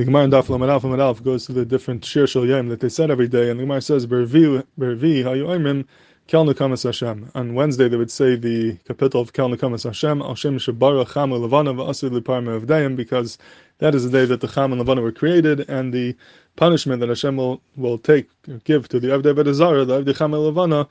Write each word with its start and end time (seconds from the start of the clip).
The 0.00 0.06
Gemara 0.06 0.24
in 0.24 0.30
Daf 0.30 0.46
Lamadaf 0.46 0.80
Lamadaf 0.80 1.22
goes 1.22 1.44
to 1.44 1.52
the 1.52 1.66
different 1.66 2.06
Shir 2.06 2.26
Shal 2.26 2.46
Yom 2.46 2.68
that 2.68 2.80
they 2.80 2.88
said 2.88 3.10
every 3.10 3.28
day, 3.28 3.50
and 3.50 3.60
the 3.60 3.64
Gemara 3.64 3.82
says, 3.82 4.06
Bervi, 4.06 4.64
Hayu 4.78 5.44
Oimrim, 5.44 5.84
Kel 6.26 6.46
Nekamas 6.46 6.84
Hashem. 6.84 7.30
On 7.34 7.52
Wednesday 7.52 7.86
they 7.86 7.98
would 7.98 8.10
say 8.10 8.34
the 8.34 8.78
capital 8.88 9.20
of 9.20 9.34
Kel 9.34 9.50
Nekamas 9.50 9.84
Hashem, 9.84 10.22
Al 10.22 10.34
Shem 10.34 10.56
Shabara 10.56 11.06
Cham 11.12 11.32
Levana 11.32 11.74
V'Asir 11.74 12.10
L'Par 12.10 12.42
Me'avdayim, 12.42 12.96
because 12.96 13.36
that 13.76 13.94
is 13.94 14.04
the 14.04 14.10
day 14.10 14.24
that 14.24 14.40
the 14.40 14.48
Cham 14.48 14.72
and 14.72 14.80
Levana 14.80 15.02
were 15.02 15.12
created, 15.12 15.68
and 15.68 15.92
the 15.92 16.16
punishment 16.56 17.00
that 17.00 17.10
Hashem 17.10 17.36
will, 17.36 17.60
will 17.76 17.98
take, 17.98 18.26
give 18.64 18.88
to 18.88 19.00
the 19.00 19.08
Avdei 19.08 19.34
Bedazara, 19.34 19.86
the 19.86 20.02
Avdei 20.02 20.16
Cham 20.16 20.32
Levana, 20.32 20.88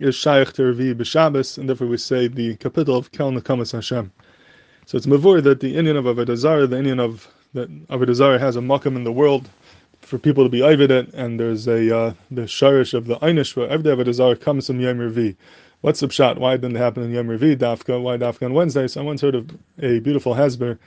is 0.00 0.16
Shaykh 0.16 0.52
to 0.54 0.62
Revi 0.62 0.96
B'Shabbos, 0.96 1.58
and 1.58 1.68
therefore 1.68 1.86
we 1.86 1.96
say 1.96 2.26
the 2.26 2.56
capital 2.56 2.96
of 2.96 3.12
Kel 3.12 3.30
Nekamas 3.30 3.70
Hashem. 3.70 4.10
So 4.86 4.96
it's 4.96 5.06
Mavur 5.06 5.44
that 5.44 5.60
the 5.60 5.76
Indian 5.76 5.96
of 5.96 6.06
Avodah 6.06 6.68
the 6.68 6.76
Indian 6.76 6.98
of 6.98 7.28
that 7.54 7.88
Avodah 7.88 8.38
has 8.38 8.56
a 8.56 8.60
makam 8.60 8.96
in 8.96 9.04
the 9.04 9.12
world 9.12 9.48
for 10.00 10.18
people 10.18 10.44
to 10.44 10.50
be 10.50 10.60
it, 10.60 11.14
and 11.14 11.38
there's 11.38 11.66
a 11.66 11.96
uh, 11.96 12.14
the 12.30 12.42
sharish 12.42 12.94
of 12.94 13.06
the 13.06 13.16
einish 13.16 13.52
for 13.52 13.66
every 13.68 13.90
Avodah 13.90 14.40
comes 14.40 14.66
from 14.66 14.80
Yom 14.80 14.98
Revi. 14.98 15.36
What's 15.80 16.00
the 16.00 16.10
shot? 16.10 16.38
Why 16.38 16.56
didn't 16.56 16.76
it 16.76 16.80
happen 16.80 17.04
in 17.04 17.12
Yom 17.12 17.28
Revi, 17.28 17.56
Dafka? 17.56 18.00
Why 18.02 18.16
Dafka 18.16 18.44
on 18.46 18.54
Wednesday? 18.54 18.86
Someone's 18.88 19.20
heard 19.22 19.34
of 19.34 19.50
a 19.80 20.00
beautiful 20.00 20.34
Hasber 20.34 20.78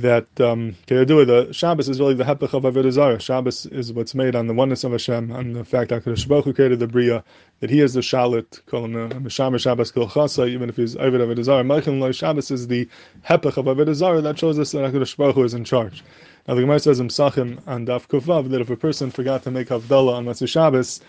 that 0.00 0.40
um, 0.40 0.76
the 0.86 1.48
Shabbos 1.52 1.88
is 1.88 1.98
really 2.00 2.14
the 2.14 2.24
hepech 2.24 2.52
of 2.52 2.64
Avodah 2.64 2.92
Zarah. 2.92 3.18
Shabbos 3.18 3.66
is 3.66 3.92
what's 3.92 4.14
made 4.14 4.36
on 4.36 4.46
the 4.46 4.52
oneness 4.52 4.84
of 4.84 4.92
Hashem, 4.92 5.32
on 5.32 5.52
the 5.54 5.64
fact 5.64 5.90
that 5.90 6.04
Baruch 6.04 6.44
Hu 6.44 6.52
created 6.52 6.80
the 6.80 6.86
bria, 6.86 7.24
that 7.60 7.70
He 7.70 7.80
is 7.80 7.94
the 7.94 8.00
shalit, 8.00 8.64
call 8.66 8.84
him 8.84 8.92
the 8.92 9.08
Meshamer 9.16 9.58
Shabbos 9.58 9.90
Kol 9.90 10.10
even 10.46 10.68
if 10.68 10.76
he's 10.76 10.96
Avodah 10.96 11.26
Avodah 11.26 11.44
Zarah. 11.44 11.64
Malchim 11.64 11.98
Loi 11.98 12.12
Shabbos 12.12 12.50
is 12.50 12.68
the 12.68 12.88
hepech 13.26 13.56
of 13.56 13.64
Avodah 13.64 13.94
Zarah 13.94 14.20
that 14.20 14.38
shows 14.38 14.58
us 14.58 14.72
that 14.72 14.92
Hakadosh 14.92 15.16
Baruch 15.16 15.34
Hu 15.36 15.44
is 15.44 15.54
in 15.54 15.64
charge. 15.64 16.04
Now 16.46 16.54
the 16.54 16.60
Gemara 16.60 16.78
says 16.78 17.00
in 17.00 17.08
Psachim 17.08 17.60
and 17.66 17.88
Daf 17.88 18.06
Kuvav 18.06 18.50
that 18.50 18.60
if 18.60 18.70
a 18.70 18.76
person 18.76 19.10
forgot 19.10 19.42
to 19.44 19.50
make 19.50 19.68
Havdalah 19.68 20.14
on 20.14 20.26
Motzei 20.26 20.46
Shabbos, 20.46 21.00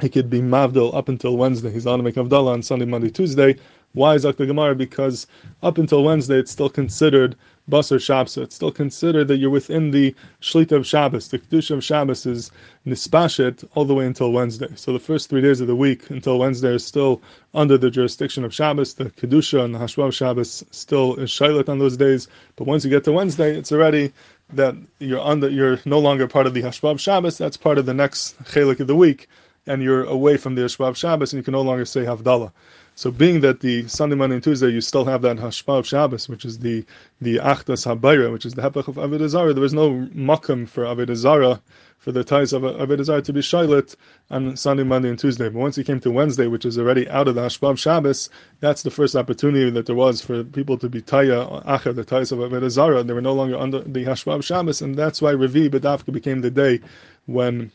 he 0.00 0.08
could 0.08 0.28
be 0.28 0.40
Mavdil 0.40 0.94
up 0.94 1.08
until 1.08 1.36
Wednesday. 1.36 1.70
He's 1.70 1.86
allowed 1.86 1.98
to 1.98 2.02
make 2.02 2.16
Havdalah 2.16 2.52
on 2.52 2.62
Sunday, 2.62 2.84
Monday, 2.84 3.10
Tuesday. 3.10 3.56
Why 3.96 4.14
is 4.14 4.24
the 4.24 4.32
Gemara? 4.34 4.74
Because 4.74 5.26
up 5.62 5.78
until 5.78 6.04
Wednesday, 6.04 6.38
it's 6.38 6.50
still 6.50 6.68
considered 6.68 7.34
Basar 7.70 7.98
Shabbos. 7.98 8.36
It's 8.36 8.54
still 8.54 8.70
considered 8.70 9.26
that 9.28 9.38
you're 9.38 9.48
within 9.48 9.90
the 9.90 10.14
Shlita 10.42 10.72
of 10.72 10.86
Shabbos. 10.86 11.28
The 11.28 11.38
Kedusha 11.38 11.76
of 11.76 11.82
Shabbos 11.82 12.26
is 12.26 12.50
Nispashet 12.86 13.66
all 13.74 13.86
the 13.86 13.94
way 13.94 14.04
until 14.04 14.32
Wednesday. 14.32 14.68
So 14.74 14.92
the 14.92 14.98
first 14.98 15.30
three 15.30 15.40
days 15.40 15.62
of 15.62 15.66
the 15.66 15.74
week 15.74 16.10
until 16.10 16.38
Wednesday 16.38 16.74
is 16.74 16.84
still 16.84 17.22
under 17.54 17.78
the 17.78 17.90
jurisdiction 17.90 18.44
of 18.44 18.52
Shabbos. 18.52 18.92
The 18.92 19.06
Kedusha 19.06 19.64
and 19.64 19.74
the 19.74 19.78
Hashvav 19.78 20.12
Shabbos 20.12 20.62
still 20.72 21.14
is 21.14 21.30
Shailat 21.30 21.70
on 21.70 21.78
those 21.78 21.96
days. 21.96 22.28
But 22.56 22.66
once 22.66 22.84
you 22.84 22.90
get 22.90 23.04
to 23.04 23.12
Wednesday, 23.12 23.56
it's 23.56 23.72
already 23.72 24.12
that 24.52 24.76
you're 24.98 25.24
under, 25.24 25.48
you're 25.48 25.80
no 25.86 26.00
longer 26.00 26.28
part 26.28 26.46
of 26.46 26.52
the 26.52 26.60
Hashvav 26.60 27.00
Shabbos. 27.00 27.38
That's 27.38 27.56
part 27.56 27.78
of 27.78 27.86
the 27.86 27.94
next 27.94 28.38
Chelik 28.44 28.80
of 28.80 28.88
the 28.88 28.94
week. 28.94 29.26
And 29.66 29.82
you're 29.82 30.04
away 30.04 30.36
from 30.36 30.54
the 30.54 30.60
Hashvav 30.60 30.96
Shabbos 30.96 31.32
and 31.32 31.40
you 31.40 31.44
can 31.44 31.52
no 31.52 31.62
longer 31.62 31.86
say 31.86 32.04
Havdalah. 32.04 32.52
So 32.98 33.10
being 33.10 33.42
that 33.42 33.60
the 33.60 33.86
Sunday, 33.88 34.16
Monday, 34.16 34.36
and 34.36 34.42
Tuesday 34.42 34.70
you 34.70 34.80
still 34.80 35.04
have 35.04 35.20
that 35.20 35.36
Hashpah 35.36 35.80
of 35.80 35.86
Shabbos, 35.86 36.30
which 36.30 36.46
is 36.46 36.60
the 36.60 36.82
the 37.20 37.36
Achdas 37.36 37.84
Habayra, 37.84 38.32
which 38.32 38.46
is 38.46 38.54
the 38.54 38.62
Hepech 38.62 38.88
of 38.88 38.94
Avodah 38.94 39.28
Zarah, 39.28 39.52
there 39.52 39.60
was 39.60 39.74
no 39.74 40.08
makam 40.14 40.66
for 40.66 40.84
Avodah 40.84 41.14
Zarah, 41.14 41.60
for 41.98 42.10
the 42.10 42.24
ties 42.24 42.54
of 42.54 42.62
Avodah 42.62 43.04
Zarah 43.04 43.20
to 43.20 43.34
be 43.34 43.40
Shailit 43.40 43.96
on 44.30 44.56
Sunday, 44.56 44.82
Monday, 44.82 45.10
and 45.10 45.18
Tuesday. 45.18 45.50
But 45.50 45.58
once 45.58 45.76
you 45.76 45.84
came 45.84 46.00
to 46.00 46.10
Wednesday, 46.10 46.46
which 46.46 46.64
is 46.64 46.78
already 46.78 47.06
out 47.10 47.28
of 47.28 47.34
the 47.34 47.42
Hashpah 47.42 47.72
of 47.72 47.78
Shabbos, 47.78 48.30
that's 48.60 48.82
the 48.82 48.90
first 48.90 49.14
opportunity 49.14 49.68
that 49.68 49.84
there 49.84 49.94
was 49.94 50.22
for 50.22 50.42
people 50.42 50.78
to 50.78 50.88
be 50.88 51.02
Taya 51.02 51.62
Acha, 51.66 51.94
the 51.94 52.02
ties 52.02 52.32
of 52.32 52.38
Avodah 52.38 52.70
Zarah. 52.70 53.02
They 53.02 53.12
were 53.12 53.20
no 53.20 53.34
longer 53.34 53.58
under 53.58 53.80
the 53.80 54.06
Hashpah 54.06 54.36
of 54.36 54.44
Shabbos, 54.46 54.80
and 54.80 54.94
that's 54.94 55.20
why 55.20 55.34
Revi 55.34 55.68
Bedavka 55.68 56.14
became 56.14 56.40
the 56.40 56.50
day 56.50 56.80
when 57.26 57.72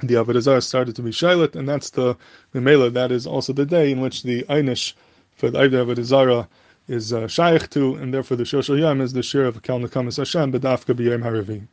the 0.00 0.14
Avodah 0.14 0.62
started 0.62 0.94
to 0.96 1.02
be 1.02 1.10
Shailit, 1.10 1.56
and 1.56 1.68
that's 1.68 1.90
the 1.90 2.16
Mela, 2.52 2.90
that 2.90 3.10
is 3.10 3.26
also 3.26 3.52
the 3.52 3.64
day 3.64 3.90
in 3.90 4.00
which 4.00 4.22
the 4.22 4.42
Einish 4.44 4.92
for 5.34 5.50
the 5.50 5.58
Avodah 5.58 6.04
Zarah 6.04 6.48
is 6.88 7.12
uh, 7.12 7.26
Shaykh 7.26 7.70
to, 7.70 7.94
and 7.94 8.12
therefore 8.12 8.36
the 8.36 8.44
Shoshal 8.44 8.78
Yom 8.78 9.00
is 9.00 9.12
the 9.12 9.22
share 9.22 9.46
of 9.46 9.62
Kal 9.62 9.80
Nekamas 9.80 10.18
Hashem, 10.18 10.52
Bedafka 10.52 10.94
B'Yom 10.94 11.22
Haravi. 11.22 11.66